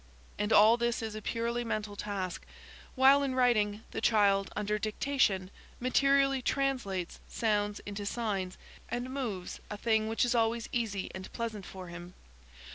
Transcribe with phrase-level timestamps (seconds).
[0.39, 2.43] And all this is a purely mental task,
[2.95, 8.57] while in writing, the child, under dictation, materially translates sounds into signs,
[8.89, 12.15] and moves, a thing which is always easy and pleasant for him.